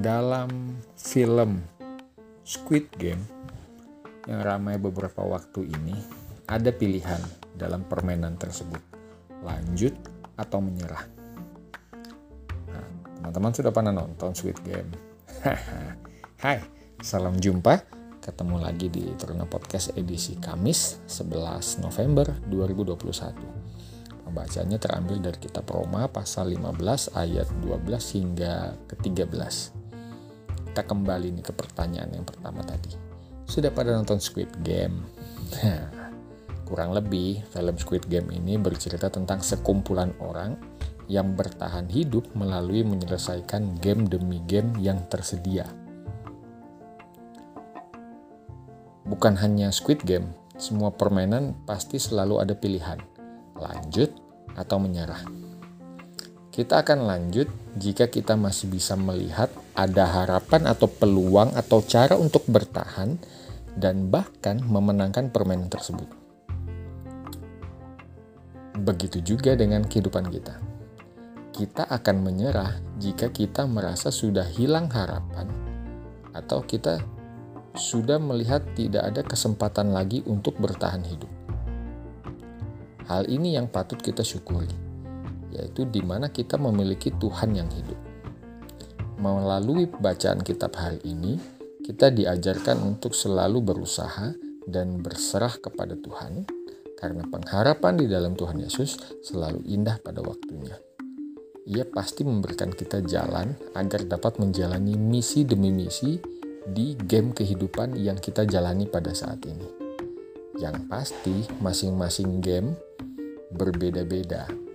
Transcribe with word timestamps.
dalam 0.00 0.80
film 0.96 1.60
Squid 2.40 2.88
Game 2.96 3.20
yang 4.24 4.40
ramai 4.40 4.80
beberapa 4.80 5.20
waktu 5.20 5.68
ini 5.68 5.92
ada 6.48 6.72
pilihan 6.72 7.20
dalam 7.52 7.84
permainan 7.84 8.40
tersebut. 8.40 8.80
Lanjut 9.44 9.92
atau 10.40 10.58
menyerah? 10.64 11.04
Nah, 12.72 12.86
teman-teman 13.20 13.52
sudah 13.52 13.72
pernah 13.76 13.92
nonton 13.92 14.32
Squid 14.32 14.56
Game? 14.64 14.88
Hai 16.44 16.64
salam 17.04 17.36
jumpa. 17.36 18.00
Ketemu 18.20 18.56
lagi 18.60 18.88
di 18.92 19.04
Teruna 19.16 19.44
Podcast 19.44 19.96
edisi 19.96 20.36
Kamis 20.36 21.04
11 21.08 21.84
November 21.84 22.28
2021 22.48 24.28
pembacanya 24.28 24.78
terambil 24.78 25.18
dari 25.24 25.40
kitab 25.42 25.66
Roma 25.66 26.06
pasal 26.06 26.54
15 26.54 27.16
ayat 27.18 27.48
12 27.64 28.16
hingga 28.20 28.78
ke 28.86 28.94
13 28.94 29.80
kita 30.70 30.86
kembali 30.86 31.34
nih 31.34 31.44
ke 31.44 31.50
pertanyaan 31.50 32.14
yang 32.14 32.22
pertama 32.22 32.62
tadi. 32.62 32.94
Sudah 33.42 33.74
pada 33.74 33.90
nonton 33.90 34.22
Squid 34.22 34.62
Game? 34.62 35.02
Kurang 36.70 36.94
lebih, 36.94 37.42
film 37.50 37.74
Squid 37.74 38.06
Game 38.06 38.30
ini 38.30 38.54
bercerita 38.54 39.10
tentang 39.10 39.42
sekumpulan 39.42 40.14
orang 40.22 40.54
yang 41.10 41.34
bertahan 41.34 41.90
hidup 41.90 42.30
melalui 42.38 42.86
menyelesaikan 42.86 43.82
game 43.82 44.06
demi 44.06 44.38
game 44.46 44.78
yang 44.78 45.02
tersedia. 45.10 45.66
Bukan 49.02 49.34
hanya 49.42 49.74
Squid 49.74 50.06
Game, 50.06 50.30
semua 50.54 50.94
permainan 50.94 51.58
pasti 51.66 51.98
selalu 51.98 52.46
ada 52.46 52.54
pilihan, 52.54 53.02
lanjut 53.58 54.14
atau 54.54 54.78
menyerah. 54.78 55.49
Kita 56.50 56.82
akan 56.82 57.06
lanjut 57.06 57.46
jika 57.78 58.10
kita 58.10 58.34
masih 58.34 58.74
bisa 58.74 58.98
melihat 58.98 59.54
ada 59.78 60.02
harapan 60.02 60.66
atau 60.66 60.90
peluang 60.90 61.54
atau 61.54 61.78
cara 61.78 62.18
untuk 62.18 62.42
bertahan 62.50 63.14
dan 63.78 64.10
bahkan 64.10 64.58
memenangkan 64.58 65.30
permainan 65.30 65.70
tersebut. 65.70 66.10
Begitu 68.82 69.22
juga 69.22 69.54
dengan 69.54 69.86
kehidupan 69.86 70.26
kita. 70.26 70.58
Kita 71.54 71.86
akan 71.86 72.16
menyerah 72.18 72.82
jika 72.98 73.30
kita 73.30 73.70
merasa 73.70 74.10
sudah 74.10 74.50
hilang 74.50 74.90
harapan 74.90 75.46
atau 76.34 76.66
kita 76.66 76.98
sudah 77.78 78.18
melihat 78.18 78.66
tidak 78.74 79.06
ada 79.06 79.22
kesempatan 79.22 79.94
lagi 79.94 80.26
untuk 80.26 80.58
bertahan 80.58 81.06
hidup. 81.06 81.30
Hal 83.06 83.30
ini 83.30 83.54
yang 83.54 83.70
patut 83.70 84.02
kita 84.02 84.26
syukuri 84.26 84.89
yaitu 85.54 85.86
di 85.86 86.02
mana 86.02 86.30
kita 86.30 86.56
memiliki 86.56 87.10
Tuhan 87.14 87.54
yang 87.54 87.68
hidup. 87.70 87.98
Melalui 89.20 89.84
bacaan 89.84 90.40
kitab 90.40 90.72
hari 90.80 91.02
ini, 91.04 91.36
kita 91.84 92.08
diajarkan 92.08 92.80
untuk 92.80 93.12
selalu 93.12 93.60
berusaha 93.60 94.32
dan 94.64 95.02
berserah 95.04 95.60
kepada 95.60 95.98
Tuhan, 95.98 96.48
karena 96.96 97.26
pengharapan 97.28 98.00
di 98.00 98.06
dalam 98.08 98.32
Tuhan 98.32 98.60
Yesus 98.62 98.96
selalu 99.20 99.66
indah 99.68 100.00
pada 100.00 100.24
waktunya. 100.24 100.78
Ia 101.68 101.84
pasti 101.84 102.24
memberikan 102.24 102.72
kita 102.72 103.04
jalan 103.04 103.52
agar 103.76 104.08
dapat 104.08 104.40
menjalani 104.40 104.96
misi 104.96 105.44
demi 105.44 105.68
misi 105.68 106.16
di 106.64 106.96
game 106.96 107.36
kehidupan 107.36 108.00
yang 108.00 108.16
kita 108.16 108.48
jalani 108.48 108.88
pada 108.88 109.12
saat 109.12 109.44
ini. 109.44 109.68
Yang 110.56 110.76
pasti, 110.88 111.36
masing-masing 111.60 112.40
game 112.40 112.76
berbeda-beda 113.52 114.69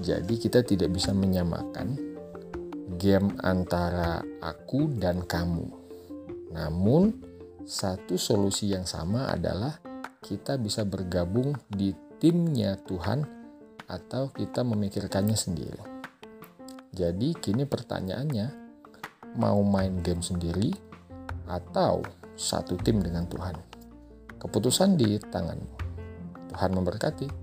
jadi 0.00 0.34
kita 0.40 0.64
tidak 0.64 0.96
bisa 0.96 1.12
menyamakan 1.12 2.10
game 2.96 3.36
antara 3.40 4.20
aku 4.40 4.88
dan 4.96 5.24
kamu. 5.24 5.68
Namun 6.56 7.12
satu 7.68 8.16
solusi 8.16 8.72
yang 8.72 8.88
sama 8.88 9.28
adalah 9.28 9.76
kita 10.20 10.60
bisa 10.60 10.84
bergabung 10.84 11.56
di 11.68 11.92
timnya 12.20 12.76
Tuhan 12.80 13.24
atau 13.88 14.28
kita 14.32 14.60
memikirkannya 14.64 15.36
sendiri. 15.36 15.84
Jadi 16.90 17.38
kini 17.38 17.64
pertanyaannya, 17.64 18.46
mau 19.38 19.62
main 19.62 20.02
game 20.02 20.20
sendiri 20.20 20.74
atau 21.46 22.02
satu 22.34 22.76
tim 22.82 23.00
dengan 23.00 23.24
Tuhan? 23.30 23.56
Keputusan 24.36 24.98
di 24.98 25.16
tanganmu. 25.16 25.70
Tuhan 26.50 26.70
memberkati. 26.74 27.39